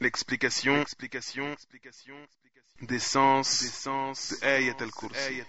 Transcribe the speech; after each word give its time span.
L'explication, 0.00 0.80
explication, 0.80 1.52
explication 1.52 2.16
des 2.82 2.98
sens, 2.98 3.60
des 3.60 3.68
sens 3.68 4.30
de 4.40 4.46
Ayat 4.46 4.76
al-Kursi. 4.80 5.42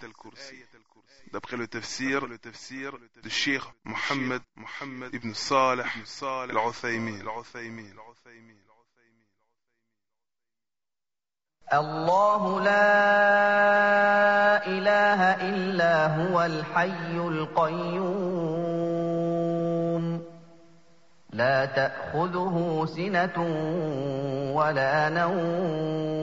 D'après 1.31 1.55
le 1.55 1.67
tafsir, 1.67 2.27
le 2.27 2.37
tafsir 2.37 2.97
de 3.23 3.29
Sheikh 3.29 3.63
Mohammed, 3.85 4.41
Mohammed 4.55 5.13
ibn 5.13 5.33
Salih 5.33 5.83
al-Uthaymin. 6.49 7.23
الله 11.73 12.61
لا 12.61 12.91
إله 14.67 15.21
إلا 15.49 15.95
هو 16.17 16.41
الحي 16.45 17.15
القيوم 17.15 18.74
لا 21.36 21.64
تأخذه 21.64 22.86
سنة 22.96 23.38
ولا 24.54 25.08
نوم. 25.08 26.16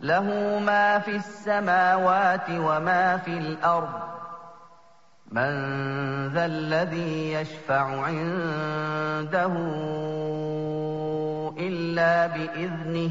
له 0.00 0.58
ما 0.58 0.98
في 0.98 1.16
السماوات 1.16 2.50
وما 2.50 3.16
في 3.16 3.38
الأرض. 3.38 4.16
من 5.32 5.48
ذا 6.28 6.46
الذي 6.46 7.32
يشفع 7.32 8.00
عنده 8.00 9.52
إلا 11.58 12.26
بإذنه 12.26 13.10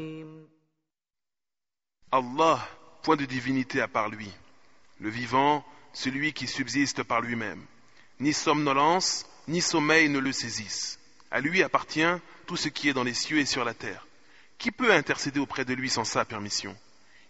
Allah, 2.11 2.67
point 3.03 3.15
de 3.15 3.25
divinité 3.25 3.81
à 3.81 3.87
part 3.87 4.09
lui. 4.09 4.29
Le 4.99 5.09
vivant, 5.09 5.65
celui 5.93 6.33
qui 6.33 6.47
subsiste 6.47 7.03
par 7.03 7.21
lui-même. 7.21 7.63
Ni 8.19 8.33
somnolence, 8.33 9.25
ni 9.47 9.61
sommeil 9.61 10.09
ne 10.09 10.19
le 10.19 10.31
saisissent. 10.31 10.99
À 11.31 11.39
lui 11.39 11.63
appartient 11.63 12.19
tout 12.45 12.57
ce 12.57 12.69
qui 12.69 12.89
est 12.89 12.93
dans 12.93 13.03
les 13.03 13.13
cieux 13.13 13.39
et 13.39 13.45
sur 13.45 13.63
la 13.63 13.73
terre. 13.73 14.07
Qui 14.57 14.71
peut 14.71 14.93
intercéder 14.93 15.39
auprès 15.39 15.65
de 15.65 15.73
lui 15.73 15.89
sans 15.89 16.03
sa 16.03 16.25
permission? 16.25 16.75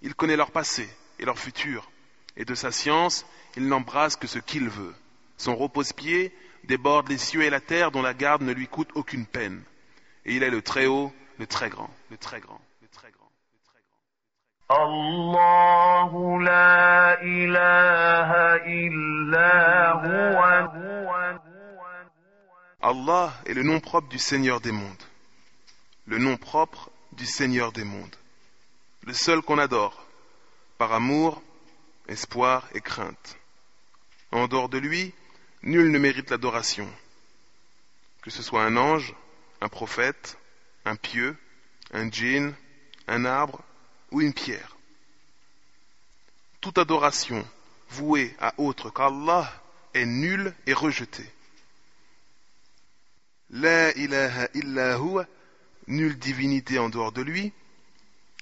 Il 0.01 0.15
connaît 0.15 0.35
leur 0.35 0.51
passé 0.51 0.89
et 1.19 1.25
leur 1.25 1.39
futur, 1.39 1.89
et 2.35 2.45
de 2.45 2.55
sa 2.55 2.71
science, 2.71 3.25
il 3.55 3.67
n'embrasse 3.67 4.15
que 4.15 4.27
ce 4.27 4.39
qu'il 4.39 4.67
veut. 4.67 4.95
Son 5.37 5.55
repose-pied 5.55 6.33
déborde 6.63 7.09
les 7.09 7.17
cieux 7.17 7.43
et 7.43 7.49
la 7.49 7.61
terre 7.61 7.91
dont 7.91 8.01
la 8.01 8.13
garde 8.13 8.41
ne 8.41 8.51
lui 8.51 8.67
coûte 8.67 8.89
aucune 8.95 9.25
peine. 9.25 9.63
Et 10.25 10.35
il 10.35 10.43
est 10.43 10.49
le 10.49 10.61
très 10.61 10.87
haut, 10.87 11.13
le 11.37 11.47
très 11.47 11.69
grand, 11.69 11.89
le 12.09 12.17
très 12.17 12.39
grand, 12.39 12.61
le 12.81 12.87
très 12.87 13.11
grand, 13.11 13.31
le 13.53 13.59
très 13.63 13.81
grand. 13.81 13.99
الله 14.70 16.42
لا 16.42 17.22
إله 17.22 18.30
إلا 18.66 19.52
هو 19.92 20.36
Allah 22.82 23.32
est 23.46 23.54
le 23.54 23.64
nom 23.64 23.80
propre 23.80 24.08
du 24.08 24.18
Seigneur 24.18 24.60
des 24.60 24.70
mondes. 24.70 25.02
Le 26.06 26.18
nom 26.18 26.36
propre 26.36 26.90
du 27.12 27.26
Seigneur 27.26 27.72
des 27.72 27.82
mondes. 27.82 28.14
Le 29.02 29.12
seul 29.12 29.42
qu'on 29.42 29.58
adore, 29.58 30.04
par 30.78 30.92
amour, 30.92 31.42
espoir 32.06 32.68
et 32.74 32.80
crainte. 32.80 33.38
En 34.30 34.46
dehors 34.46 34.68
de 34.68 34.78
lui, 34.78 35.14
nul 35.62 35.90
ne 35.90 35.98
mérite 35.98 36.30
l'adoration. 36.30 36.88
Que 38.22 38.30
ce 38.30 38.42
soit 38.42 38.62
un 38.62 38.76
ange, 38.76 39.14
un 39.60 39.68
prophète, 39.68 40.38
un 40.84 40.94
pieux, 40.94 41.36
un 41.92 42.08
djinn, 42.08 42.54
un 43.08 43.24
arbre 43.24 43.62
ou 44.11 44.21
une 44.21 44.33
pierre. 44.33 44.77
Toute 46.59 46.77
adoration 46.77 47.45
vouée 47.89 48.35
à 48.39 48.53
autre 48.57 48.89
qu'Allah 48.89 49.51
est 49.93 50.05
nulle 50.05 50.53
et 50.67 50.73
rejetée. 50.73 51.29
La 53.49 53.91
ilaha 53.97 54.47
illa 54.53 54.97
nulle 55.87 56.17
divinité 56.17 56.79
en 56.79 56.89
dehors 56.89 57.11
de 57.11 57.21
lui. 57.21 57.51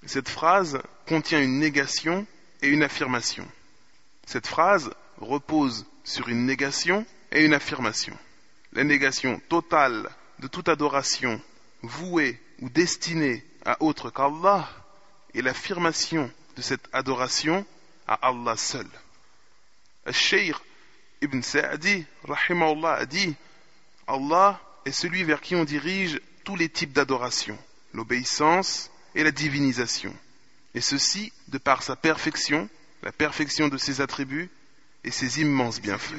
Cette 0.05 0.29
phrase 0.29 0.81
contient 1.07 1.41
une 1.41 1.59
négation 1.59 2.27
et 2.61 2.67
une 2.67 2.83
affirmation. 2.83 3.47
Cette 4.25 4.47
phrase 4.47 4.91
repose 5.17 5.85
sur 6.03 6.29
une 6.29 6.45
négation 6.45 7.05
et 7.31 7.43
une 7.43 7.53
affirmation. 7.53 8.17
La 8.73 8.83
négation 8.83 9.41
totale 9.49 10.09
de 10.39 10.47
toute 10.47 10.69
adoration 10.69 11.41
vouée 11.81 12.39
ou 12.61 12.69
destinée 12.69 13.43
à 13.65 13.81
autre 13.81 14.09
qu'Allah 14.09 14.69
et 15.34 15.42
l'affirmation 15.42 16.30
de 16.56 16.62
cette 16.62 16.88
adoration 16.92 17.66
à 18.06 18.14
Allah 18.28 18.56
seul. 18.56 18.86
Al-Shaykh 20.06 20.56
Ibn 21.22 21.40
Sa'di, 21.42 22.04
rahimahullah, 22.24 22.94
a 22.94 23.06
dit 23.06 23.34
Allah 24.06 24.60
est 24.84 24.92
celui 24.92 25.24
vers 25.24 25.40
qui 25.40 25.56
on 25.56 25.64
dirige 25.64 26.20
tous 26.44 26.56
les 26.56 26.68
types 26.68 26.92
d'adoration, 26.92 27.58
l'obéissance 27.94 28.90
et 29.14 29.24
la 29.24 29.30
divinisation. 29.30 30.14
Et 30.74 30.80
ceci 30.80 31.32
de 31.48 31.58
par 31.58 31.82
sa 31.82 31.96
perfection, 31.96 32.68
la 33.02 33.12
perfection 33.12 33.68
de 33.68 33.78
ses 33.78 34.00
attributs 34.00 34.50
et 35.04 35.10
ses 35.10 35.40
immenses 35.40 35.80
bienfaits. 35.80 36.14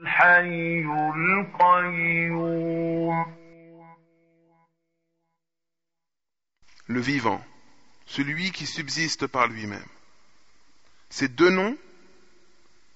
الحي 0.00 0.84
القيوم 1.16 2.66
Le 6.91 6.99
vivant, 6.99 7.41
celui 8.05 8.51
qui 8.51 8.65
subsiste 8.67 9.25
par 9.25 9.47
lui-même. 9.47 9.87
Ces 11.09 11.29
deux 11.29 11.49
noms 11.49 11.77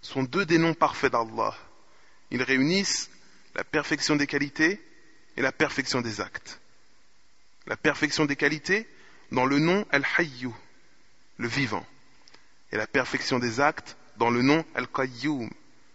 sont 0.01 0.23
deux 0.23 0.45
des 0.45 0.57
noms 0.57 0.73
parfaits 0.73 1.13
d'Allah. 1.13 1.55
Ils 2.29 2.43
réunissent 2.43 3.09
la 3.55 3.63
perfection 3.63 4.17
des 4.17 4.27
qualités 4.27 4.81
et 5.37 5.41
la 5.41 5.53
perfection 5.53 6.01
des 6.01 6.19
actes. 6.19 6.59
La 7.67 7.77
perfection 7.77 8.25
des 8.25 8.35
qualités 8.35 8.85
dans 9.31 9.45
le 9.45 9.59
nom 9.59 9.85
Al-Hayyu, 9.91 10.51
le 11.37 11.47
vivant, 11.47 11.85
et 12.73 12.75
la 12.75 12.87
perfection 12.87 13.39
des 13.39 13.61
actes 13.61 13.95
dans 14.17 14.29
le 14.29 14.41
nom 14.41 14.65
Al-Qayyum, 14.75 15.49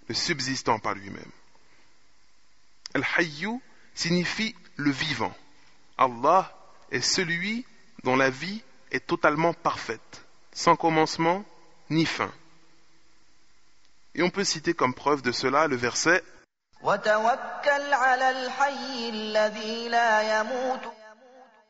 le 0.08 0.14
subsistant 0.14 0.78
par 0.78 0.94
lui-même. 0.94 1.30
Al-Hayyu 2.94 3.60
signifie 3.94 4.54
le 4.76 4.90
vivant. 4.90 5.36
Allah 5.98 6.50
est 6.90 7.02
celui 7.02 7.66
dont 8.04 8.16
la 8.16 8.30
vie 8.30 8.62
est 8.90 9.06
totalement 9.06 9.52
parfaite, 9.52 10.24
sans 10.52 10.76
commencement 10.76 11.44
ni 11.90 12.06
fin. 12.06 12.32
Et 14.14 14.22
on 14.22 14.30
peut 14.30 14.44
citer 14.44 14.74
comme 14.74 14.94
preuve 14.94 15.22
de 15.22 15.32
cela 15.32 15.66
le 15.66 15.76
verset 15.76 16.22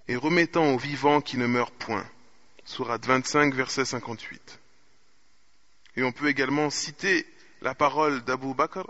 et 0.08 0.16
remettant 0.16 0.72
aux 0.72 0.78
vivants 0.78 1.20
qui 1.20 1.36
ne 1.36 1.46
meurent 1.46 1.72
point. 1.72 2.06
Surat 2.64 2.98
25, 3.02 3.54
verset 3.54 3.84
58. 3.84 4.60
Et 5.96 6.04
on 6.04 6.12
peut 6.12 6.28
également 6.28 6.70
citer 6.70 7.26
la 7.60 7.74
parole 7.74 8.22
d'Abu 8.22 8.54
Bakr, 8.54 8.86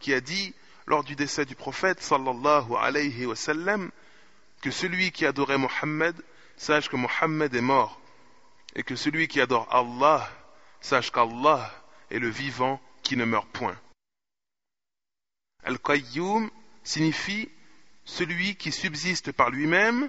qui 0.00 0.14
a 0.14 0.20
dit, 0.20 0.54
lors 0.86 1.04
du 1.04 1.14
décès 1.14 1.44
du 1.44 1.54
prophète, 1.54 2.02
sallallahu 2.02 2.74
alayhi 2.78 3.26
wa 3.26 3.36
que 4.62 4.70
celui 4.70 5.10
qui 5.10 5.26
adorait 5.26 5.58
Mohammed 5.58 6.16
sache 6.56 6.88
que 6.88 6.96
Mohammed 6.96 7.54
est 7.54 7.60
mort, 7.60 8.00
et 8.74 8.84
que 8.84 8.96
celui 8.96 9.28
qui 9.28 9.40
adore 9.40 9.68
Allah 9.74 10.30
sache 10.80 11.10
qu'Allah 11.10 11.70
est 12.10 12.20
le 12.20 12.30
vivant 12.30 12.80
qui 13.02 13.16
ne 13.16 13.24
meurt 13.24 13.48
point. 13.48 13.78
Al-Qayyum 15.64 16.50
signifie 16.84 17.50
celui 18.04 18.56
qui 18.56 18.72
subsiste 18.72 19.32
par 19.32 19.50
lui-même 19.50 20.08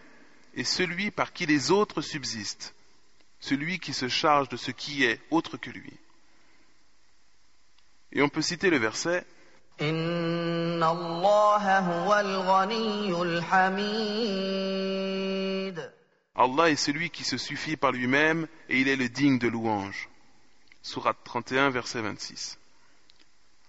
et 0.54 0.64
celui 0.64 1.12
par 1.12 1.34
qui 1.34 1.46
les 1.46 1.72
autres 1.72 2.02
subsistent, 2.02 2.74
celui 3.40 3.80
qui 3.80 3.94
se 3.94 4.08
charge 4.08 4.50
de 4.50 4.58
ce 4.58 4.72
qui 4.72 5.04
est 5.04 5.20
autre 5.32 5.58
que 5.58 5.72
lui. 5.72 5.94
Et 8.12 8.22
on 8.22 8.30
peut 8.30 8.42
citer 8.42 8.70
le 8.70 8.78
verset 8.78 9.26
إن 9.81 10.83
الله 10.83 11.79
هو 11.79 12.21
الغني 12.21 13.23
الحميد 13.23 14.69
Allah 16.41 16.71
est 16.71 16.77
celui 16.77 17.11
qui 17.11 17.25
se 17.25 17.37
suffit 17.37 17.77
par 17.77 17.91
lui-même 17.91 18.47
et 18.69 18.79
il 18.81 18.87
est 18.87 18.95
le 18.95 19.09
digne 19.09 19.41
de 19.41 19.49
louange. 19.49 20.09
Sourate 20.83 21.17
31, 21.25 21.71
verset 21.71 22.01
26. 22.01 22.61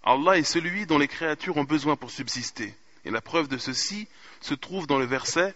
Allah 0.03 0.37
est 0.37 0.43
celui 0.43 0.85
dont 0.85 0.99
les 0.99 1.07
créatures 1.07 1.57
ont 1.57 1.63
besoin 1.63 1.95
pour 1.95 2.11
subsister. 2.11 2.75
Et 3.05 3.11
la 3.11 3.21
preuve 3.21 3.47
de 3.47 3.57
ceci 3.57 4.07
se 4.39 4.53
trouve 4.53 4.85
dans 4.85 4.99
le 4.99 5.05
verset 5.05 5.55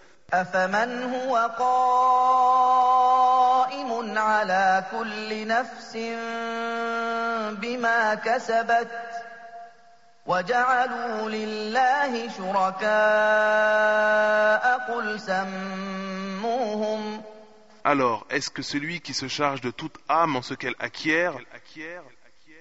وجعلوا 10.27 11.29
لله 11.29 12.29
شركاء 12.29 12.87
قل 14.87 15.19
سموهم 15.19 17.23
Alors, 17.85 18.25
est-ce 18.29 18.49
que 18.49 18.61
celui 18.61 19.01
qui 19.01 19.13
se 19.13 19.27
charge 19.27 19.59
de 19.59 19.69
toute 19.69 19.97
âme 20.07 20.37
en 20.37 20.41
ce 20.41 20.53
qu'elle 20.53 20.75
acquiert, 20.79 21.33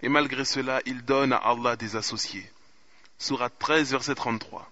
et 0.03 0.09
malgré 0.09 0.45
cela, 0.45 0.81
il 0.85 1.05
donne 1.05 1.33
à 1.33 1.37
Allah 1.37 1.77
des 1.77 1.95
associés 1.95 2.51
Surat 3.19 3.51
13, 3.51 3.93
verset 3.93 4.17
33. 4.17 4.69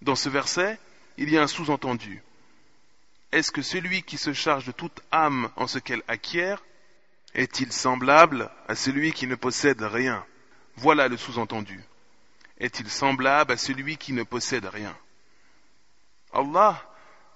Dans 0.00 0.14
ce 0.14 0.30
verset, 0.30 0.78
il 1.18 1.30
y 1.30 1.36
a 1.36 1.42
un 1.42 1.46
sous-entendu. 1.46 2.22
Est-ce 3.30 3.52
que 3.52 3.60
celui 3.60 4.02
qui 4.02 4.16
se 4.16 4.32
charge 4.32 4.64
de 4.64 4.72
toute 4.72 5.02
âme 5.12 5.50
en 5.56 5.66
ce 5.66 5.78
qu'elle 5.78 6.02
acquiert 6.08 6.62
est-il 7.34 7.70
semblable 7.72 8.50
à 8.68 8.74
celui 8.74 9.12
qui 9.12 9.26
ne 9.26 9.34
possède 9.34 9.82
rien 9.82 10.24
Voilà 10.76 11.08
le 11.08 11.18
sous-entendu. 11.18 11.84
Est-il 12.58 12.88
semblable 12.88 13.52
à 13.52 13.56
celui 13.56 13.96
qui 13.96 14.12
ne 14.12 14.22
possède 14.22 14.66
rien 14.66 14.96
Allah, 16.32 16.82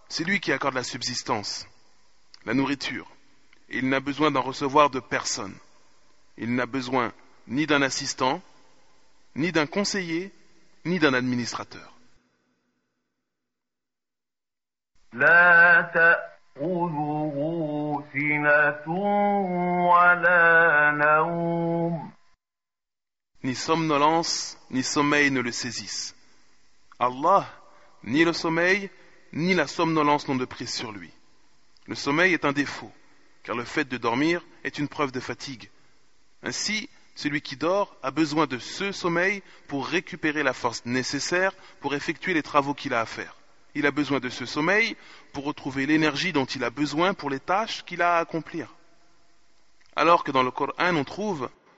c'est 0.08 0.24
lui 0.24 0.40
qui 0.40 0.52
accorde 0.52 0.74
la 0.74 0.82
subsistance, 0.82 1.66
la 2.44 2.54
nourriture. 2.54 3.08
Et 3.68 3.78
il 3.78 3.88
n'a 3.88 4.00
besoin 4.00 4.30
d'en 4.30 4.42
recevoir 4.42 4.90
de 4.90 5.00
personne. 5.00 5.54
Il 6.36 6.54
n'a 6.54 6.66
besoin 6.66 7.12
ni 7.46 7.66
d'un 7.66 7.82
assistant, 7.82 8.42
ni 9.36 9.52
d'un 9.52 9.66
conseiller, 9.66 10.32
ni 10.84 10.98
d'un 10.98 11.14
administrateur. 11.14 11.94
لا 15.12 15.82
تأخذه 15.94 17.34
سنة 18.12 18.88
ولا 19.88 20.90
نوم 20.90 22.11
Ni 23.43 23.55
somnolence, 23.55 24.57
ni 24.71 24.83
sommeil 24.83 25.29
ne 25.31 25.41
le 25.41 25.51
saisissent. 25.51 26.15
Allah, 26.99 27.49
ni 28.03 28.23
le 28.23 28.33
sommeil, 28.33 28.89
ni 29.33 29.53
la 29.53 29.67
somnolence 29.67 30.27
n'ont 30.27 30.35
de 30.35 30.45
prise 30.45 30.73
sur 30.73 30.91
lui. 30.91 31.11
Le 31.85 31.95
sommeil 31.95 32.33
est 32.33 32.45
un 32.45 32.53
défaut, 32.53 32.91
car 33.43 33.55
le 33.55 33.65
fait 33.65 33.87
de 33.87 33.97
dormir 33.97 34.45
est 34.63 34.79
une 34.79 34.87
preuve 34.87 35.11
de 35.11 35.19
fatigue. 35.19 35.69
Ainsi, 36.41 36.89
celui 37.15 37.41
qui 37.41 37.57
dort 37.57 37.95
a 38.01 38.11
besoin 38.11 38.47
de 38.47 38.59
ce 38.59 38.91
sommeil 38.91 39.43
pour 39.67 39.87
récupérer 39.87 40.43
la 40.43 40.53
force 40.53 40.85
nécessaire 40.85 41.53
pour 41.79 41.93
effectuer 41.95 42.33
les 42.33 42.43
travaux 42.43 42.73
qu'il 42.73 42.93
a 42.93 43.01
à 43.01 43.05
faire. 43.05 43.35
Il 43.75 43.85
a 43.85 43.91
besoin 43.91 44.19
de 44.19 44.29
ce 44.29 44.45
sommeil 44.45 44.95
pour 45.31 45.43
retrouver 45.45 45.85
l'énergie 45.85 46.31
dont 46.31 46.45
il 46.45 46.63
a 46.63 46.69
besoin 46.69 47.13
pour 47.13 47.29
les 47.29 47.39
tâches 47.39 47.83
qu'il 47.85 48.01
a 48.01 48.17
à 48.17 48.19
accomplir. 48.19 48.73
Alors 49.95 50.23
que 50.23 50.31
dans 50.31 50.43
le 50.43 50.51
Coran 50.51 50.95
on 50.95 51.03
trouve 51.03 51.49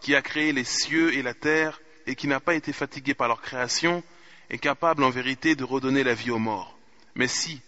qui 0.00 0.14
a 0.14 0.22
créé 0.22 0.52
les 0.52 0.64
cieux 0.64 1.14
et 1.14 1.22
la 1.22 1.34
terre, 1.34 1.80
et 2.06 2.14
qui 2.14 2.26
n'a 2.26 2.40
pas 2.40 2.54
été 2.54 2.72
fatigué 2.72 3.14
par 3.14 3.28
leur 3.28 3.42
création, 3.42 4.02
est 4.50 4.58
capable 4.58 5.04
en 5.04 5.10
vérité 5.10 5.54
de 5.54 5.64
redonner 5.64 6.02
la 6.02 6.14
vie 6.14 6.30
aux 6.30 6.38
morts 6.38 6.78
Mais 7.14 7.28
si, 7.28 7.60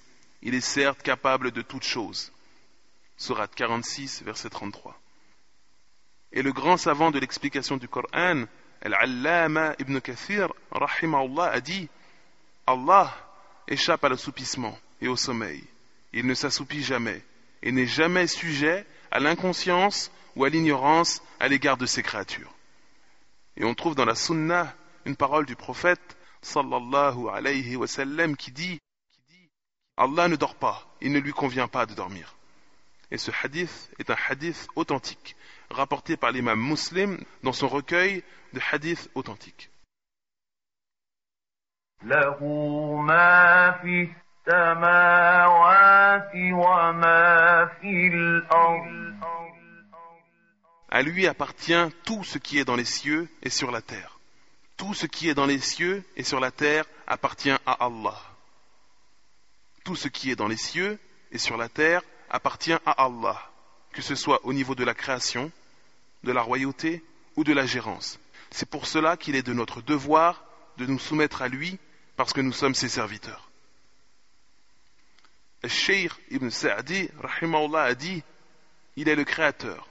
il 0.43 0.55
est 0.55 0.61
certes 0.61 1.03
capable 1.03 1.51
de 1.51 1.63
toutes 1.63 1.85
choses. 1.85 2.33
Surat 3.17 3.49
46, 3.49 4.23
verset 4.23 4.49
33. 4.49 4.99
Et 6.33 6.43
le 6.43 6.53
grand 6.53 6.77
savant 6.77 7.11
de 7.11 7.19
l'explication 7.19 7.77
du 7.77 7.89
Coran, 7.89 8.45
Al-Allama 8.81 9.75
ibn 9.79 9.99
Kathir, 10.01 10.53
rahimahullah, 10.71 11.51
a 11.51 11.61
dit 11.61 11.89
Allah 12.67 13.15
échappe 13.69 14.05
à 14.05 14.09
l'assoupissement 14.09 14.79
et 15.03 15.09
au 15.09 15.17
sommeil. 15.17 15.63
Il 16.13 16.27
ne 16.27 16.35
s'assoupit 16.35 16.83
jamais 16.83 17.23
et 17.63 17.73
n'est 17.73 17.87
jamais 17.87 18.27
sujet 18.27 18.87
à 19.11 19.21
l'inconscience 19.21 20.11
ou 20.36 20.44
à 20.44 20.50
l'ignorance 20.50 21.22
à 21.40 21.48
l'égard 21.48 21.78
de 21.78 21.86
ses 21.86 22.04
créatures. 22.04 22.54
Et 23.58 23.64
on 23.64 23.74
trouve 23.74 23.96
dans 23.96 24.06
la 24.06 24.16
Sunna 24.16 24.74
une 25.06 25.16
parole 25.16 25.46
du 25.46 25.56
prophète 25.56 26.18
sallallahu 26.42 27.30
alayhi 27.32 27.76
wa 27.76 27.88
sallam 27.88 28.36
qui 28.36 28.52
dit 28.52 28.80
Allah 29.98 30.28
ne 30.28 30.36
dort 30.36 30.56
pas, 30.56 30.86
il 31.02 31.12
ne 31.14 31.20
lui 31.20 31.32
convient 31.32 31.68
pas 31.68 31.86
de 31.86 31.94
dormir. 31.94 32.36
Et 33.12 33.18
ce 33.18 33.32
hadith 33.44 33.92
est 34.00 34.10
un 34.10 34.18
hadith 34.28 34.68
authentique, 34.76 35.36
rapporté 35.70 36.18
par 36.18 36.32
l'imam 36.32 36.60
muslim 36.60 37.18
dans 37.44 37.54
son 37.54 37.68
recueil 37.68 38.24
de 38.54 38.60
hadiths 38.72 39.10
authentiques. 39.16 39.70
له 42.04 42.38
ما 43.02 43.72
في 43.82 44.10
السماوات 44.48 46.32
وما 46.36 47.66
في 47.66 48.08
الأرض 48.08 49.09
À 50.91 51.03
lui 51.03 51.27
appartient 51.27 51.89
tout 52.05 52.25
ce 52.25 52.39
qui 52.39 52.59
est 52.59 52.65
dans 52.65 52.77
les 52.77 52.85
cieux 52.85 53.29
et 53.43 53.51
sur 53.51 53.71
la 53.71 53.81
terre. 53.81 54.19
Tout 54.77 54.93
ce 54.93 55.07
qui 55.07 55.29
est 55.29 55.35
dans 55.35 55.47
les 55.47 55.61
cieux 55.61 56.05
et 56.17 56.25
sur 56.25 56.41
la 56.41 56.51
terre 56.51 56.85
appartient 57.07 57.51
à 57.51 57.73
Allah. 57.85 58.21
Tout 59.85 59.95
ce 59.95 60.09
qui 60.09 60.31
est 60.31 60.37
dans 60.37 60.49
les 60.49 60.57
cieux 60.57 60.99
et 61.31 61.39
sur 61.39 61.57
la 61.57 61.69
terre 61.69 62.03
appartient 62.29 62.73
à 62.73 63.05
Allah, 63.05 63.51
que 63.93 64.03
ce 64.03 64.15
soit 64.15 64.45
au 64.45 64.53
niveau 64.53 64.75
de 64.75 64.85
la 64.85 64.95
création, 64.95 65.53
de 66.25 66.33
la 66.33 66.43
royauté 66.43 67.05
ou 67.37 67.45
de 67.45 67.53
la 67.53 67.67
gérance. 67.67 68.19
C'est 68.51 68.69
pour 68.69 68.87
cela 68.87 69.17
qu'il 69.17 69.37
est 69.37 69.47
de 69.47 69.53
notre 69.53 69.83
devoir 69.83 70.45
de 70.77 70.87
nous 70.87 70.99
soumettre 70.99 71.43
à 71.43 71.49
lui 71.49 71.79
parce 72.17 72.33
que 72.33 72.41
nous 72.41 72.53
sommes 72.53 72.75
ses 72.75 72.89
serviteurs. 72.89 73.51
Cheikh 75.67 76.13
Ibn 76.31 76.51
Sa'di, 76.51 77.11
a 77.75 77.95
dit 77.95 78.23
Il 78.97 79.09
est 79.09 79.15
le 79.15 79.25
créateur, 79.25 79.90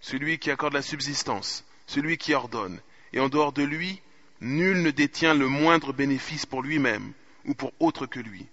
celui 0.00 0.38
qui 0.38 0.50
accorde 0.50 0.74
la 0.74 0.82
subsistance, 0.82 1.64
celui 1.86 2.18
qui 2.18 2.34
ordonne, 2.34 2.80
et 3.12 3.20
en 3.20 3.28
dehors 3.28 3.52
de 3.52 3.62
lui, 3.62 4.00
nul 4.40 4.82
ne 4.82 4.90
détient 4.90 5.34
le 5.34 5.48
moindre 5.48 5.92
bénéfice 5.92 6.46
pour 6.46 6.62
lui-même 6.62 7.12
ou 7.46 7.54
pour 7.54 7.72
autre 7.80 8.06
que 8.06 8.20
lui, 8.20 8.46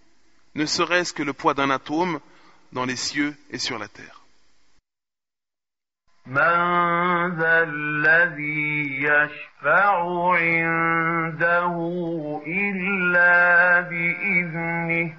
ne 0.56 0.66
serait-ce 0.66 1.14
que 1.14 1.24
le 1.24 1.34
poids 1.34 1.54
d'un 1.54 1.70
atome 1.70 2.20
dans 2.72 2.86
les 2.86 2.96
cieux 2.96 3.36
et 3.50 3.58
sur 3.58 3.78
la 3.78 3.88
terre. 3.88 4.22
من 6.26 7.38
ذا 7.38 7.64
الذي 7.64 9.04
يشفع 9.04 10.38
عنده 10.38 11.76
إلا 12.48 13.82
بإذنه 13.82 15.16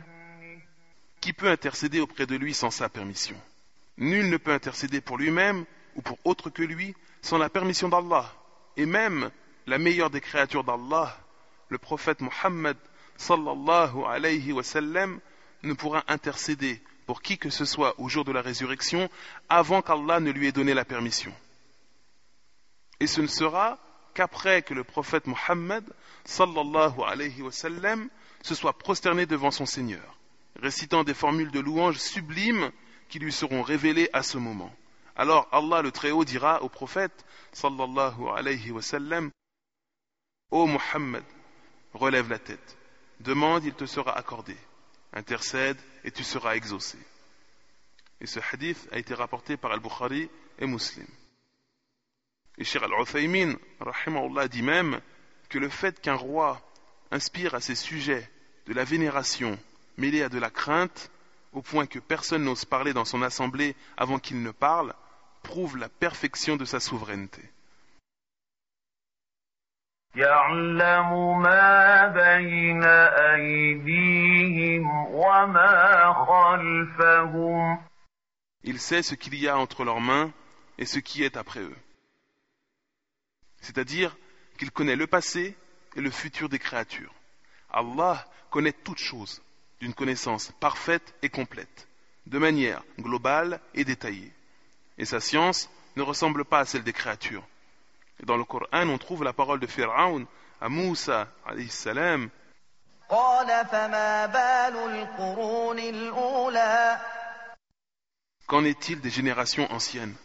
Qui 1.20 1.32
peut 1.32 1.50
intercéder 1.50 2.00
auprès 2.00 2.26
de 2.26 2.36
lui 2.36 2.54
sans 2.54 2.70
sa 2.70 2.88
permission 2.88 3.36
Nul 3.98 4.30
ne 4.30 4.36
peut 4.36 4.52
intercéder 4.52 5.00
pour 5.00 5.18
lui-même 5.18 5.64
ou 5.97 6.01
pour 6.01 6.17
autre 6.23 6.49
que 6.49 6.63
lui 6.63 6.95
sans 7.21 7.37
la 7.37 7.49
permission 7.49 7.89
d'Allah. 7.89 8.31
Et 8.77 8.85
même 8.85 9.31
la 9.65 9.77
meilleure 9.77 10.09
des 10.09 10.21
créatures 10.21 10.63
d'Allah, 10.63 11.17
le 11.69 11.77
prophète 11.77 12.21
Muhammad 12.21 12.77
sallallahu 13.17 15.19
ne 15.63 15.73
pourra 15.73 16.03
intercéder 16.07 16.81
pour 17.05 17.21
qui 17.21 17.37
que 17.37 17.49
ce 17.49 17.65
soit 17.65 17.99
au 17.99 18.07
jour 18.07 18.23
de 18.23 18.31
la 18.31 18.41
résurrection 18.41 19.09
avant 19.49 19.81
qu'Allah 19.81 20.19
ne 20.19 20.31
lui 20.31 20.47
ait 20.47 20.51
donné 20.51 20.73
la 20.73 20.85
permission. 20.85 21.33
Et 22.99 23.07
ce 23.07 23.21
ne 23.21 23.27
sera 23.27 23.79
qu'après 24.13 24.61
que 24.61 24.73
le 24.73 24.83
prophète 24.83 25.27
Muhammad 25.27 25.83
sallallahu 26.25 27.01
alayhi 27.05 27.41
wa 27.41 27.51
sallam 27.51 28.09
se 28.43 28.55
soit 28.55 28.77
prosterné 28.77 29.25
devant 29.25 29.51
son 29.51 29.65
Seigneur, 29.65 30.17
récitant 30.61 31.03
des 31.03 31.13
formules 31.13 31.51
de 31.51 31.59
louange 31.59 31.97
sublimes 31.97 32.71
qui 33.09 33.19
lui 33.19 33.31
seront 33.31 33.61
révélées 33.61 34.09
à 34.13 34.23
ce 34.23 34.37
moment. 34.37 34.73
Alors 35.17 35.47
Allah 35.51 35.81
le 35.81 35.91
Très-Haut 35.91 36.25
dira 36.25 36.61
au 36.61 36.69
prophète 36.69 37.25
sallallahu 37.51 39.31
Ô 40.51 40.67
Muhammad, 40.67 41.23
relève 41.93 42.29
la 42.29 42.39
tête, 42.39 42.77
demande, 43.19 43.65
il 43.65 43.73
te 43.73 43.85
sera 43.85 44.15
accordé, 44.15 44.55
intercède 45.11 45.77
et 46.03 46.11
tu 46.11 46.23
seras 46.23 46.55
exaucé. 46.55 46.99
Et 48.21 48.27
ce 48.27 48.39
hadith 48.51 48.87
a 48.91 48.99
été 48.99 49.13
rapporté 49.15 49.57
par 49.57 49.71
Al-Bukhari 49.71 50.29
et 50.59 50.67
Muslim. 50.67 51.07
Et 52.59 52.63
Cheikh 52.63 52.83
Al-Uthaymin, 52.83 53.55
rahimahullah, 53.79 54.47
dit 54.47 54.61
même 54.61 55.01
que 55.49 55.57
le 55.57 55.69
fait 55.69 55.99
qu'un 55.99 56.15
roi 56.15 56.61
inspire 57.11 57.55
à 57.55 57.59
ses 57.59 57.75
sujets 57.75 58.29
de 58.67 58.73
la 58.73 58.83
vénération 58.83 59.57
mêlée 59.97 60.23
à 60.23 60.29
de 60.29 60.39
la 60.39 60.51
crainte, 60.51 61.11
au 61.53 61.61
point 61.61 61.87
que 61.87 61.99
personne 61.99 62.43
n'ose 62.43 62.65
parler 62.65 62.93
dans 62.93 63.05
son 63.05 63.21
assemblée 63.21 63.75
avant 63.97 64.19
qu'il 64.19 64.41
ne 64.41 64.51
parle, 64.51 64.93
prouve 65.46 65.76
la 65.76 65.88
perfection 65.88 66.56
de 66.56 66.64
sa 66.64 66.80
souveraineté. 66.80 67.42
يعلم 70.16 71.42
ما 71.42 72.06
بين 72.08 72.84
أيديهم 73.32 74.84
وما 75.14 76.12
خلفهم 76.26 77.78
Il 78.64 78.78
sait 78.78 79.02
ce 79.02 79.14
qu'il 79.14 79.34
y 79.34 79.48
a 79.48 79.56
entre 79.56 79.84
leurs 79.84 80.00
mains 80.00 80.30
et 80.78 80.86
ce 80.86 80.98
qui 80.98 81.24
est 81.24 81.36
après 81.36 81.60
eux. 81.60 81.76
C'est-à-dire 83.62 84.16
qu'il 84.58 84.70
connaît 84.70 84.96
le 84.96 85.06
passé 85.06 85.56
et 85.96 86.00
le 86.00 86.10
futur 86.10 86.48
des 86.48 86.58
créatures. 86.58 87.14
Allah 87.70 88.24
connaît 88.50 88.72
toutes 88.72 88.98
choses 88.98 89.42
d'une 89.80 89.94
connaissance 89.94 90.52
parfaite 90.60 91.14
et 91.22 91.28
complète, 91.28 91.88
de 92.26 92.38
manière 92.38 92.84
globale 93.00 93.60
et 93.74 93.84
détaillée. 93.84 94.32
et 94.97 95.05
sa 95.05 95.19
science 95.19 95.69
ne 95.95 96.01
ressemble 96.01 96.45
pas 96.45 96.59
à 96.59 96.65
celle 96.65 96.83
des 96.83 96.93
créatures. 96.93 97.43
Dans 98.23 98.37
le 98.37 98.43
Coran, 98.43 98.65
on 98.73 98.97
trouve 98.97 99.23
la 99.23 99.33
parole 99.33 99.59
de 99.59 99.67
Pharaon 99.67 100.25
à 100.59 100.69
Moussa, 100.69 101.27
alayhi 101.45 101.69
salam. 101.69 102.29
Qu'en 108.47 108.63
est-il 108.63 109.01
des 109.01 109.09
générations 109.09 109.71
anciennes? 109.71 110.15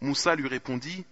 Moussa 0.00 0.34
lui 0.36 0.48
répondit 0.48 1.04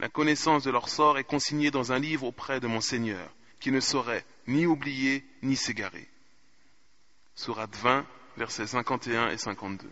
la 0.00 0.08
connaissance 0.08 0.64
de 0.64 0.70
leur 0.70 0.88
sort 0.88 1.18
est 1.18 1.24
consignée 1.24 1.70
dans 1.70 1.92
un 1.92 1.98
livre 1.98 2.26
auprès 2.26 2.60
de 2.60 2.66
mon 2.66 2.80
Seigneur, 2.80 3.30
qui 3.60 3.70
ne 3.70 3.80
saurait 3.80 4.24
ni 4.46 4.66
oublier 4.66 5.24
ni 5.42 5.56
s'égarer. 5.56 6.08
Surat 7.34 7.68
20, 7.70 8.04
versets 8.36 8.66
51 8.66 9.30
et 9.30 9.38
52. 9.38 9.88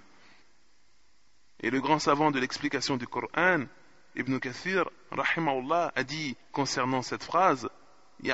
Et 1.61 1.71
le 1.71 1.81
grand 1.81 1.99
savant 1.99 2.31
de 2.31 2.41
l'explication 2.41 2.97
du 2.97 3.07
Coran, 3.07 3.65
Ibn 4.17 4.39
Kathir, 4.39 4.91
rahimahullah, 5.11 5.93
a 5.95 6.05
dit 6.05 6.37
concernant 6.51 7.03
cette 7.03 7.23
phrase 7.23 7.69
Il 8.21 8.33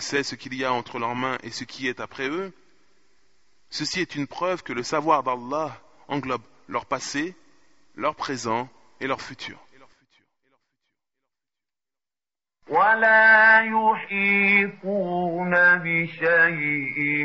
sait 0.00 0.22
ce 0.22 0.34
qu'il 0.34 0.54
y 0.54 0.64
a 0.64 0.72
entre 0.72 0.98
leurs 0.98 1.14
mains 1.14 1.38
et 1.42 1.50
ce 1.50 1.64
qui 1.64 1.88
est 1.88 2.00
après 2.00 2.28
eux. 2.28 2.52
Ceci 3.70 4.00
est 4.00 4.14
une 4.16 4.26
preuve 4.26 4.62
que 4.62 4.72
le 4.72 4.82
savoir 4.82 5.22
d'Allah 5.22 5.80
englobe 6.08 6.42
leur 6.68 6.86
passé, 6.86 7.34
leur 7.95 8.15
présent 8.15 8.69
et 8.99 9.07
leur 9.07 9.21
futur. 9.21 9.57
ولا 12.69 13.61
يحيطون 13.63 15.51
بشيء 15.77 17.23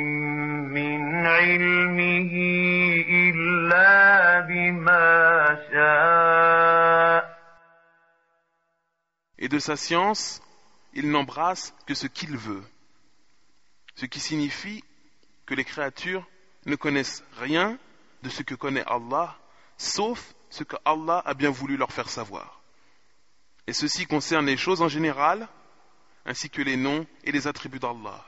من 0.70 1.26
علمه 1.26 2.34
إلا 3.08 4.40
بما 4.40 5.58
شاء 5.72 7.32
Et 9.38 9.48
de 9.48 9.58
sa 9.58 9.74
science, 9.74 10.40
il 10.94 11.10
n'embrasse 11.10 11.74
que 11.86 11.94
ce 11.94 12.06
qu'il 12.06 12.36
veut. 12.36 12.62
Ce 13.96 14.06
qui 14.06 14.20
signifie 14.20 14.84
que 15.46 15.54
les 15.54 15.64
créatures 15.64 16.24
ne 16.66 16.76
connaissent 16.76 17.24
rien 17.40 17.76
de 18.22 18.28
ce 18.28 18.44
que 18.44 18.54
connaît 18.54 18.84
Allah, 18.86 19.36
sauf 19.76 20.32
ce 20.50 20.64
que 20.64 20.76
Allah 20.84 21.22
a 21.24 21.34
bien 21.34 21.50
voulu 21.50 21.76
leur 21.76 21.92
faire 21.92 22.08
savoir. 22.08 22.60
Et 23.66 23.72
ceci 23.72 24.06
concerne 24.06 24.46
les 24.46 24.56
choses 24.56 24.82
en 24.82 24.88
général, 24.88 25.48
ainsi 26.26 26.50
que 26.50 26.62
les 26.62 26.76
noms 26.76 27.06
et 27.24 27.32
les 27.32 27.46
attributs 27.46 27.78
d'Allah. 27.78 28.24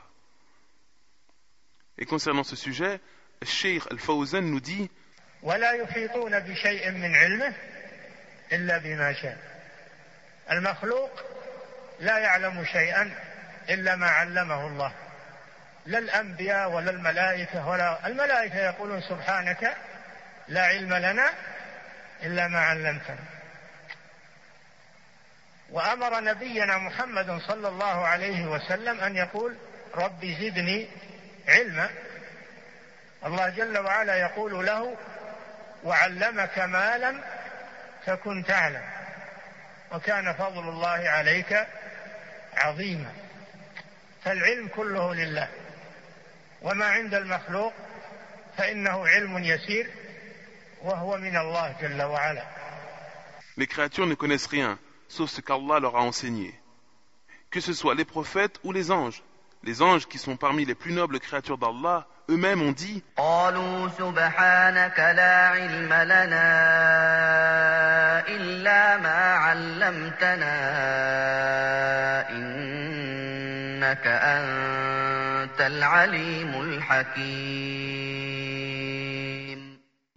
Et 1.97 2.05
concernant 2.05 2.43
ce 2.43 2.55
sujet, 2.55 2.99
Sheikh 3.43 3.83
Al-Fawzan 3.91 4.41
nous 4.41 4.59
dit 4.59 4.89
ولا 5.43 5.71
يحيطون 5.71 6.39
بشيء 6.39 6.91
من 6.91 7.15
علمه 7.15 7.53
الا 8.51 8.77
بما 8.77 9.13
شاء 9.13 9.37
المخلوق 10.51 11.11
لا 11.99 12.17
يعلم 12.17 12.65
شيئا 12.65 13.11
الا 13.69 13.95
ما 13.95 14.07
علمه 14.07 14.67
الله 14.67 14.93
لا 15.85 15.97
الانبياء 15.97 16.71
ولا 16.71 16.91
الملائكه 16.91 17.67
ولا 17.67 18.07
الملائكه 18.07 18.55
يقولون 18.55 19.01
سبحانك 19.01 19.77
لا 20.47 20.65
علم 20.65 20.93
لنا 20.93 21.33
إلا 22.22 22.48
ما 22.48 22.58
علمتنا. 22.58 23.24
وأمر 25.70 26.20
نبينا 26.20 26.78
محمد 26.78 27.40
صلى 27.40 27.68
الله 27.68 28.06
عليه 28.06 28.46
وسلم 28.46 29.00
أن 29.00 29.16
يقول 29.16 29.56
رب 29.94 30.24
زدني 30.24 30.88
علما. 31.48 31.90
الله 33.26 33.48
جل 33.48 33.78
وعلا 33.78 34.16
يقول 34.16 34.66
له 34.66 34.96
وعلمك 35.84 36.58
ما 36.58 36.98
لم 36.98 37.24
تكن 38.06 38.44
تعلم. 38.44 38.82
وكان 39.92 40.34
فضل 40.34 40.68
الله 40.68 41.08
عليك 41.08 41.66
عظيما. 42.56 43.12
فالعلم 44.24 44.68
كله 44.68 45.14
لله. 45.14 45.48
وما 46.62 46.86
عند 46.86 47.14
المخلوق 47.14 47.72
فإنه 48.58 49.08
علم 49.08 49.38
يسير 49.44 49.90
Les 53.56 53.66
créatures 53.66 54.06
ne 54.06 54.14
connaissent 54.14 54.46
rien, 54.46 54.78
sauf 55.08 55.30
ce 55.30 55.40
qu'Allah 55.40 55.80
leur 55.80 55.96
a 55.96 56.00
enseigné. 56.00 56.54
Que 57.50 57.60
ce 57.60 57.72
soit 57.72 57.94
les 57.94 58.04
prophètes 58.04 58.58
ou 58.64 58.72
les 58.72 58.90
anges. 58.90 59.22
Les 59.62 59.82
anges 59.82 60.06
qui 60.06 60.16
sont 60.18 60.36
parmi 60.36 60.64
les 60.64 60.74
plus 60.74 60.92
nobles 60.92 61.20
créatures 61.20 61.58
d'Allah, 61.58 62.06
eux-mêmes 62.30 62.62
ont 62.62 62.72
dit 62.72 63.02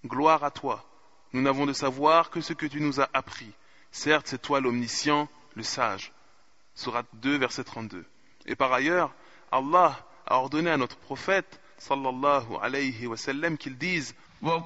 Gloire 0.05 0.43
à 0.43 0.51
toi. 0.51 0.83
Nous 1.33 1.41
n'avons 1.41 1.65
de 1.65 1.73
savoir 1.73 2.29
que 2.29 2.41
ce 2.41 2.53
que 2.53 2.65
tu 2.65 2.81
nous 2.81 2.99
as 2.99 3.09
appris. 3.13 3.51
Certes, 3.91 4.27
c'est 4.27 4.41
toi 4.41 4.59
l'omniscient, 4.59 5.29
le 5.55 5.63
sage. 5.63 6.11
Surat 6.75 7.03
2, 7.13 7.37
verset 7.37 7.63
32. 7.63 8.05
Et 8.45 8.55
par 8.55 8.73
ailleurs, 8.73 9.13
Allah 9.51 9.97
a 10.25 10.37
ordonné 10.37 10.71
à 10.71 10.77
notre 10.77 10.97
prophète, 10.97 11.61
sallallahu 11.77 12.57
alayhi 12.61 13.07
wa 13.07 13.17
sallam, 13.17 13.57
qu'il 13.57 13.77
dise 13.77 14.15
Ô 14.41 14.59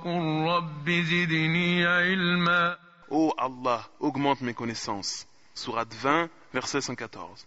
oh 3.09 3.33
Allah, 3.37 3.87
augmente 3.99 4.41
mes 4.41 4.53
connaissances. 4.53 5.27
Surat 5.53 5.85
20, 5.89 6.29
verset 6.53 6.81
114. 6.81 7.45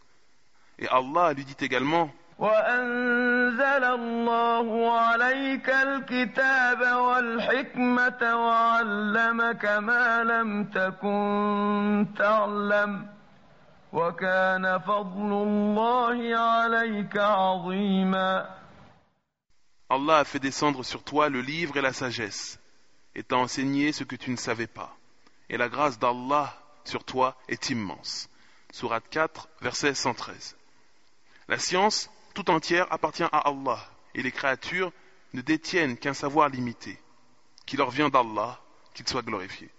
Et 0.78 0.88
Allah 0.88 1.32
lui 1.32 1.44
dit 1.44 1.56
également 1.60 2.12
وأنزل 2.39 3.83
الله 3.83 4.91
عليك 4.99 5.69
الكتاب 5.69 6.79
والحكمة 6.81 8.35
وعلمك 8.35 9.65
ما 9.65 10.23
لم 10.23 10.63
تكن 10.63 12.07
تعلم 12.17 13.07
وكان 13.93 14.79
فضل 14.79 15.31
الله 15.47 16.37
عليك 16.37 17.17
عظيما 17.17 18.55
Allah 19.87 20.17
a 20.17 20.25
fait 20.25 20.39
descendre 20.39 20.83
sur 20.83 21.03
toi 21.03 21.29
le 21.29 21.41
livre 21.41 21.77
et 21.77 21.81
la 21.81 21.93
sagesse, 21.93 22.59
et 23.13 23.21
t'a 23.21 23.37
enseigné 23.37 23.91
ce 23.91 24.03
que 24.03 24.15
tu 24.15 24.31
ne 24.31 24.35
savais 24.35 24.65
pas. 24.65 24.97
Et 25.47 25.57
la 25.57 25.69
grâce 25.69 25.99
d'Allah 25.99 26.51
sur 26.83 27.03
toi 27.03 27.37
est 27.47 27.69
immense. 27.69 28.27
Surat 28.71 28.99
4, 28.99 29.47
verset 29.61 29.93
113. 29.93 30.57
La 31.47 31.59
science 31.59 32.09
tout 32.34 32.50
entière 32.50 32.86
appartient 32.92 33.22
à 33.24 33.48
Allah 33.48 33.78
et 34.14 34.22
les 34.22 34.32
créatures 34.32 34.92
ne 35.32 35.40
détiennent 35.40 35.96
qu'un 35.96 36.14
savoir 36.14 36.48
limité, 36.48 36.98
qui 37.66 37.76
leur 37.76 37.90
vient 37.90 38.08
d'Allah, 38.08 38.60
qu'il 38.94 39.08
soit 39.08 39.22
glorifié. 39.22 39.70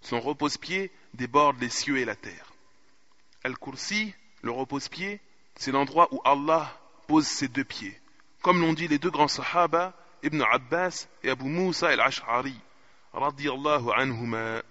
Son 0.00 0.20
repose-pied 0.20 0.92
déborde 1.14 1.60
les 1.60 1.68
cieux 1.68 1.98
et 1.98 2.04
la 2.04 2.16
terre. 2.16 2.52
Al-Kursi, 3.44 4.14
le 4.42 4.50
repose-pied, 4.50 5.20
c'est 5.54 5.72
l'endroit 5.72 6.08
où 6.12 6.20
Allah 6.24 6.68
pose 7.06 7.26
ses 7.26 7.48
deux 7.48 7.64
pieds. 7.64 8.00
Comme 8.42 8.60
l'ont 8.60 8.72
dit 8.72 8.88
les 8.88 8.98
deux 8.98 9.10
grands 9.10 9.28
sahaba, 9.28 9.94
Ibn 10.22 10.42
Abbas 10.50 11.08
et 11.22 11.30
Abu 11.30 11.44
Musa 11.44 11.88
al-Ash'ari, 11.88 12.58
anhuma. 13.12 14.62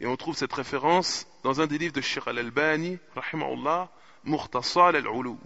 Et 0.00 0.06
on 0.06 0.16
trouve 0.16 0.36
cette 0.36 0.52
référence 0.52 1.26
dans 1.42 1.60
un 1.60 1.66
des 1.66 1.78
livres 1.78 1.94
de 1.94 2.00
Sheikh 2.00 2.26
al-Albani, 2.26 2.98
rahimahullah, 3.14 3.90
Mukhtasar 4.24 4.88
al-Ulu. 4.88 5.36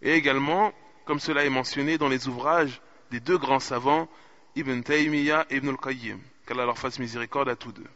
Et 0.00 0.14
également, 0.14 0.72
comme 1.04 1.20
cela 1.20 1.44
est 1.44 1.50
mentionné 1.50 1.98
dans 1.98 2.08
les 2.08 2.28
ouvrages 2.28 2.80
des 3.10 3.20
deux 3.20 3.38
grands 3.38 3.60
savants, 3.60 4.08
Ibn 4.56 4.80
Taymiyyah 4.80 5.46
et 5.50 5.56
Ibn 5.56 5.68
al-Qayyim, 5.68 6.18
qu'Allah 6.46 6.66
leur 6.66 6.78
fasse 6.78 6.98
miséricorde 6.98 7.48
à 7.48 7.56
tous 7.56 7.72
deux. 7.72 7.88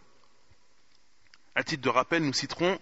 À 1.55 1.65
titre 1.65 1.83
de 1.83 1.89
rappel, 1.89 2.23
nous 2.23 2.33
citerons 2.33 2.79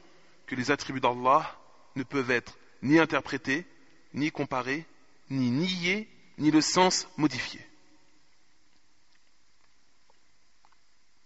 que 0.47 0.55
les 0.55 0.71
attributs 0.71 1.01
d'Allah 1.01 1.59
ne 1.97 2.03
peuvent 2.03 2.31
être 2.31 2.59
ni 2.83 2.99
interprétés, 2.99 3.67
ni 4.13 4.31
comparés, 4.31 4.85
ni 5.31 5.51
niés, 5.51 6.09
ni 6.39 6.51
le 6.51 6.61
sens 6.61 7.09
modifié. 7.17 7.61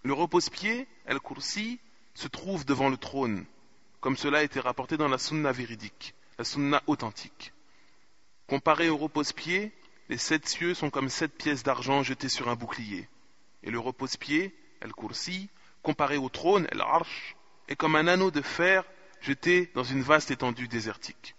Le 0.02 0.12
repose-pied, 0.12 0.86
El-Kursi, 1.06 1.80
se 2.14 2.28
trouve 2.28 2.64
devant 2.64 2.88
le 2.88 2.96
trône, 2.96 3.44
comme 4.00 4.16
cela 4.16 4.38
a 4.38 4.42
été 4.42 4.60
rapporté 4.60 4.96
dans 4.96 5.08
la 5.08 5.18
sunna 5.18 5.52
véridique, 5.52 6.14
la 6.38 6.44
sunna 6.44 6.82
authentique. 6.86 7.52
Comparé 8.46 8.88
au 8.88 8.96
repose-pied, 8.96 9.72
les 10.08 10.18
sept 10.18 10.48
cieux 10.48 10.74
sont 10.74 10.90
comme 10.90 11.10
sept 11.10 11.36
pièces 11.36 11.62
d'argent 11.62 12.02
jetées 12.02 12.28
sur 12.28 12.48
un 12.48 12.56
bouclier. 12.56 13.08
Et 13.62 13.70
le 13.70 13.78
repose-pied, 13.78 14.56
El-Kursi, 14.80 15.50
comparé 15.82 16.16
au 16.16 16.28
trône, 16.28 16.66
El-Arsh, 16.70 17.36
est 17.68 17.76
comme 17.76 17.96
un 17.96 18.06
anneau 18.06 18.30
de 18.30 18.40
fer 18.40 18.84
jeté 19.20 19.70
dans 19.74 19.84
une 19.84 20.02
vaste 20.02 20.30
étendue 20.30 20.68
désertique. 20.68 21.34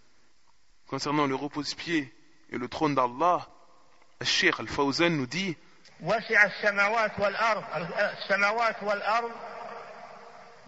Concernant 0.88 1.28
le 1.28 1.36
repose-pied 1.36 2.14
et 2.52 2.58
le 2.58 2.68
trône 2.68 2.96
d'Allah, 2.96 3.50
Al-Fawzan 4.22 5.16
nous 5.16 5.28
dit 5.28 5.56
وسع 6.02 6.44
السماوات 6.44 7.12
والأرض 7.20 7.64
السماوات 8.00 8.84
والأرض 8.84 9.32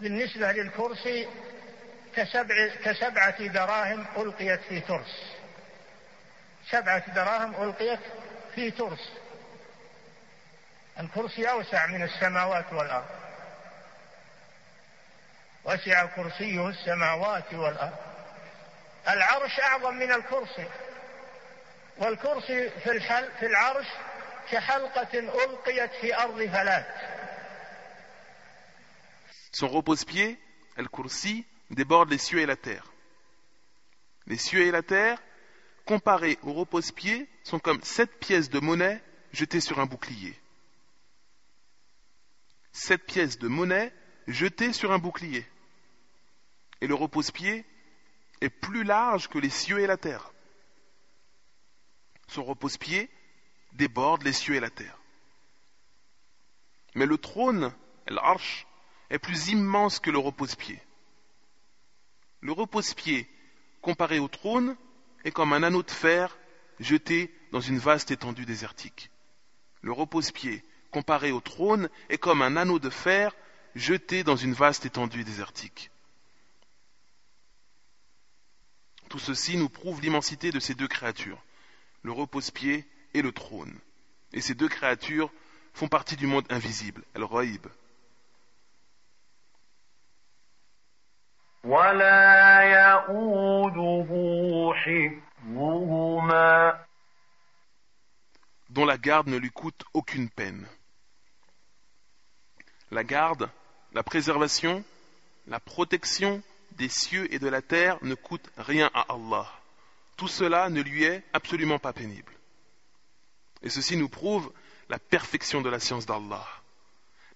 بالنسبة 0.00 0.52
للكرسي 0.52 1.28
كسبع 2.16 2.68
كسبعة 2.84 3.46
دراهم 3.46 4.06
ألقيت 4.16 4.60
في 4.60 4.80
ترس. 4.80 5.36
سبعة 6.70 7.14
دراهم 7.14 7.62
ألقيت 7.62 8.00
في 8.54 8.70
ترس. 8.70 9.12
الكرسي 11.00 11.50
أوسع 11.50 11.86
من 11.86 12.02
السماوات 12.02 12.72
والأرض. 12.72 13.08
وسع 15.64 16.06
كرسيه 16.06 16.68
السماوات 16.68 17.54
والأرض. 17.54 17.96
العرش 19.08 19.60
أعظم 19.60 19.94
من 19.94 20.12
الكرسي. 20.12 20.66
والكرسي 21.97 22.69
في 22.69 22.91
الحل 22.91 23.31
في 23.39 23.45
العرش 23.45 23.87
كحلقة 24.51 25.19
ألقيت 25.19 25.91
في 26.01 26.15
أرض 26.15 26.45
فلات 26.45 26.87
Son 29.51 29.69
repose-pied, 29.69 30.37
El-Kursi, 30.77 31.45
déborde 31.71 32.11
les 32.11 32.19
cieux 32.19 32.39
et 32.39 32.45
la 32.45 32.55
terre. 32.55 32.93
Les 34.27 34.37
cieux 34.37 34.61
et 34.67 34.71
la 34.71 34.83
terre, 34.83 35.19
comparés 35.85 36.37
au 36.43 36.53
repose-pied, 36.53 37.27
sont 37.43 37.57
comme 37.57 37.81
sept 37.81 38.19
pièces 38.19 38.51
de 38.51 38.59
monnaie 38.59 39.01
jetées 39.31 39.61
sur 39.61 39.79
un 39.79 39.87
bouclier. 39.87 40.37
Sept 42.71 43.03
pièces 43.05 43.39
de 43.39 43.47
monnaie 43.47 43.91
jetées 44.27 44.73
sur 44.73 44.91
un 44.91 44.99
bouclier. 44.99 45.45
Et 46.81 46.87
le 46.87 46.93
repose-pied 46.93 47.65
est 48.41 48.49
plus 48.49 48.83
large 48.83 49.27
que 49.29 49.39
les 49.39 49.49
cieux 49.49 49.79
et 49.79 49.87
la 49.87 49.97
terre. 49.97 50.31
Son 52.32 52.44
repose-pied 52.44 53.10
déborde 53.74 54.22
les 54.22 54.32
cieux 54.32 54.54
et 54.54 54.60
la 54.60 54.70
terre. 54.70 54.98
Mais 56.94 57.04
le 57.04 57.18
trône, 57.18 57.74
l'arche, 58.06 58.66
est 59.10 59.18
plus 59.18 59.48
immense 59.48 60.00
que 60.00 60.10
le 60.10 60.16
repose-pied. 60.16 60.80
Le 62.40 62.52
repose-pied, 62.52 63.28
comparé 63.82 64.18
au 64.18 64.28
trône, 64.28 64.78
est 65.24 65.30
comme 65.30 65.52
un 65.52 65.62
anneau 65.62 65.82
de 65.82 65.90
fer 65.90 66.38
jeté 66.80 67.30
dans 67.50 67.60
une 67.60 67.78
vaste 67.78 68.10
étendue 68.10 68.46
désertique. 68.46 69.10
Le 69.82 69.92
repose-pied, 69.92 70.64
comparé 70.90 71.32
au 71.32 71.40
trône, 71.40 71.90
est 72.08 72.16
comme 72.16 72.40
un 72.40 72.56
anneau 72.56 72.78
de 72.78 72.88
fer 72.88 73.36
jeté 73.74 74.24
dans 74.24 74.36
une 74.36 74.54
vaste 74.54 74.86
étendue 74.86 75.24
désertique. 75.24 75.90
Tout 79.10 79.18
ceci 79.18 79.58
nous 79.58 79.68
prouve 79.68 80.00
l'immensité 80.00 80.50
de 80.50 80.60
ces 80.60 80.74
deux 80.74 80.88
créatures, 80.88 81.44
le 82.02 82.12
repose-pied 82.12 82.86
et 83.14 83.22
le 83.22 83.32
trône. 83.32 83.78
Et 84.32 84.40
ces 84.40 84.54
deux 84.54 84.68
créatures 84.68 85.30
font 85.74 85.88
partie 85.88 86.16
du 86.16 86.26
monde 86.26 86.46
invisible, 86.50 87.02
El 87.14 87.24
Raïb. 87.24 87.66
dont 98.72 98.84
la 98.84 98.98
garde 98.98 99.28
ne 99.28 99.36
lui 99.36 99.50
coûte 99.50 99.84
aucune 99.92 100.28
peine. 100.28 100.66
La 102.90 103.04
garde, 103.04 103.50
la 103.92 104.02
préservation, 104.02 104.82
la 105.46 105.60
protection 105.60 106.42
des 106.72 106.88
cieux 106.88 107.32
et 107.32 107.38
de 107.38 107.48
la 107.48 107.62
terre 107.62 107.98
ne 108.02 108.14
coûte 108.14 108.50
rien 108.56 108.90
à 108.94 109.12
Allah 109.12 109.46
tout 110.22 110.28
cela 110.28 110.70
ne 110.70 110.80
lui 110.80 111.02
est 111.02 111.24
absolument 111.32 111.80
pas 111.80 111.92
pénible. 111.92 112.32
Et 113.60 113.68
ceci 113.68 113.96
nous 113.96 114.08
prouve 114.08 114.52
la 114.88 115.00
perfection 115.00 115.62
de 115.62 115.68
la 115.68 115.80
science 115.80 116.06
d'Allah, 116.06 116.46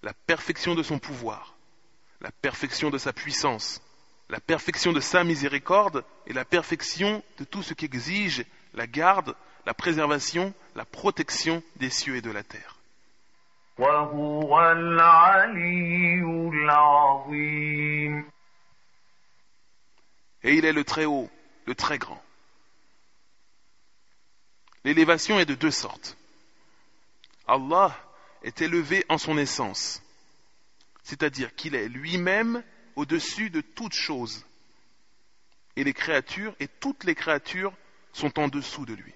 la 0.03 0.13
perfection 0.13 0.73
de 0.73 0.83
son 0.83 0.97
pouvoir, 0.97 1.57
la 2.21 2.31
perfection 2.31 2.89
de 2.89 2.97
sa 2.97 3.11
puissance, 3.11 3.81
la 4.29 4.39
perfection 4.39 4.93
de 4.93 5.01
sa 5.01 5.25
miséricorde 5.25 6.05
et 6.27 6.31
la 6.31 6.45
perfection 6.45 7.21
de 7.39 7.43
tout 7.43 7.61
ce 7.61 7.73
qu'exige 7.73 8.45
la 8.73 8.87
garde, 8.87 9.35
la 9.65 9.73
préservation, 9.73 10.53
la 10.73 10.85
protection 10.85 11.61
des 11.75 11.89
cieux 11.89 12.15
et 12.15 12.21
de 12.21 12.31
la 12.31 12.43
terre. 12.43 12.77
Et 20.41 20.53
il 20.53 20.63
est 20.63 20.71
le 20.71 20.85
Très-Haut, 20.85 21.29
le 21.65 21.75
Très-Grand. 21.75 22.23
L'élévation 24.87 25.37
est 25.37 25.45
de 25.45 25.53
deux 25.53 25.69
sortes. 25.69 26.15
Allah 27.45 27.93
est 28.41 28.61
élevé 28.61 29.03
en 29.09 29.17
son 29.17 29.37
essence, 29.37 30.01
c'est-à-dire 31.03 31.53
qu'il 31.55 31.75
est 31.75 31.89
lui-même 31.89 32.63
au-dessus 32.95 33.49
de 33.49 33.59
toute 33.59 33.91
chose. 33.91 34.45
Et 35.75 35.83
les 35.83 35.93
créatures, 35.93 36.55
et 36.61 36.69
toutes 36.69 37.03
les 37.03 37.15
créatures, 37.15 37.73
sont 38.13 38.39
en 38.39 38.47
dessous 38.47 38.85
de 38.85 38.93
lui. 38.93 39.13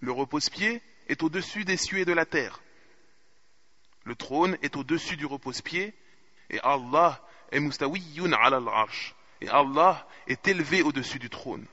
Le 0.00 0.12
repose-pied 0.12 0.80
est 1.08 1.22
au-dessus 1.22 1.66
des 1.66 1.76
cieux 1.76 1.98
et 1.98 2.06
de 2.06 2.14
la 2.14 2.24
terre. 2.24 2.62
Le 4.04 4.14
trône 4.14 4.56
est 4.62 4.76
au-dessus 4.76 5.18
du 5.18 5.26
repose-pied, 5.26 5.92
et 6.48 6.60
Allah 6.60 7.22
est 7.52 7.60
mustawiyun 7.60 8.32
ala 8.32 8.56
al-arsh. 8.56 9.14
Et 9.42 9.50
Allah 9.50 10.08
est 10.26 10.48
élevé 10.48 10.80
au-dessus 10.80 11.18
du 11.18 11.28
trône. 11.28 11.66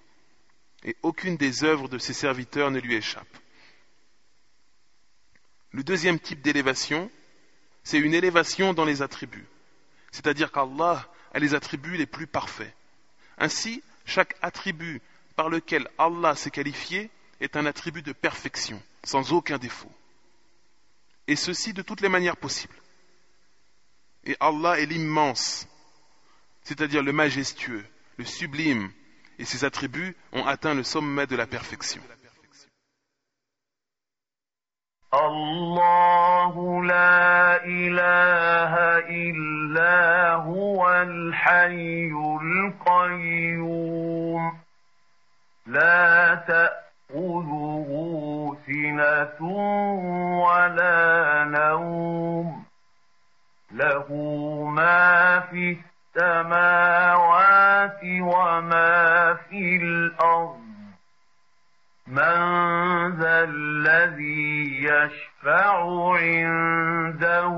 Et 0.84 0.96
aucune 1.04 1.38
des 1.38 1.64
œuvres 1.64 1.88
de 1.88 1.98
ses 1.98 2.14
serviteurs 2.14 2.72
ne 2.72 2.80
lui 2.80 2.96
échappe. 2.96 3.38
Le 5.72 5.84
deuxième 5.84 6.20
type 6.20 6.42
d'élévation, 6.42 7.10
c'est 7.84 8.00
une 8.00 8.14
élévation 8.14 8.74
dans 8.74 8.86
les 8.86 9.02
attributs. 9.02 9.48
C'est-à-dire 10.12 10.52
qu'Allah 10.52 11.08
a 11.34 11.40
les 11.40 11.54
attributs 11.54 11.98
les 11.98 12.06
plus 12.06 12.28
parfaits. 12.28 12.74
Ainsi, 13.38 13.82
chaque 14.06 14.36
attribut 14.42 15.02
par 15.36 15.50
lequel 15.50 15.88
Allah 15.98 16.36
s'est 16.36 16.52
qualifié 16.52 17.10
est 17.40 17.56
un 17.56 17.66
attribut 17.66 18.02
de 18.02 18.12
perfection, 18.12 18.82
sans 19.04 19.32
aucun 19.32 19.58
défaut. 19.58 19.92
Et 21.28 21.36
ceci 21.36 21.74
de 21.74 21.82
toutes 21.82 22.02
les 22.02 22.10
manières 22.10 22.38
possibles. 22.38 22.76
Et 24.26 24.36
Allah 24.40 24.80
est 24.80 24.86
l'immense, 24.86 25.68
c'est-à-dire 26.64 27.02
le 27.02 27.14
majestueux, 27.14 27.86
le 28.18 28.26
sublime, 28.26 28.92
et 29.41 29.45
ses 29.45 29.65
attributs 29.65 30.17
ont 30.33 30.47
atteint 30.47 30.75
le 30.75 30.83
sommet 30.83 31.27
de 31.27 31.37
la 31.37 31.47
perfection. 31.47 32.03
الله 35.15 36.85
لا 36.85 37.65
إله 37.65 38.73
إلا 39.09 40.33
هو 40.35 40.93
الحي 40.93 42.11
القيوم 42.43 44.59
لا 45.67 46.35
تأخذه 46.35 47.89
سنة 48.67 49.41
ولا 50.43 51.45
نوم 51.45 52.65
له 53.73 54.13
ما 54.75 55.41
في 55.41 55.77
السماوات 56.16 58.00
وما 58.04 59.34
في 59.50 59.76
الأرض 59.76 60.62
من 62.08 62.36
ذا 63.20 63.44
الذي 63.44 64.84
يشفع 64.84 65.74
عنده 66.16 67.56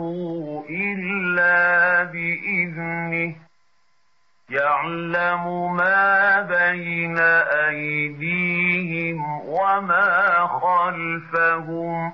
إلا 0.70 2.04
بإذنه 2.04 3.36
يعلم 4.50 5.76
ما 5.76 6.42
بين 6.42 7.18
أيديهم 7.68 9.26
وما 9.48 10.48
خلفهم 10.48 12.13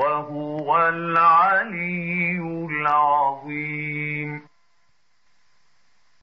وهو 0.00 0.88
العلي 0.88 2.40
العظيم. 2.70 4.49